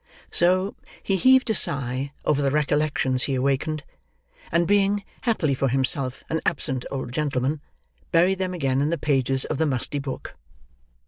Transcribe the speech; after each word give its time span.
So, 0.31 0.73
he 1.03 1.15
heaved 1.15 1.51
a 1.51 1.53
sigh 1.53 2.11
over 2.25 2.41
the 2.41 2.49
recollections 2.49 3.25
he 3.25 3.35
awakened; 3.35 3.83
and 4.51 4.65
being, 4.67 5.03
happily 5.21 5.53
for 5.53 5.67
himself, 5.67 6.23
an 6.27 6.41
absent 6.43 6.85
old 6.89 7.11
gentleman, 7.11 7.61
buried 8.11 8.39
them 8.39 8.55
again 8.55 8.81
in 8.81 8.89
the 8.89 8.97
pages 8.97 9.45
of 9.45 9.59
the 9.59 9.67
musty 9.67 9.99
book. 9.99 10.33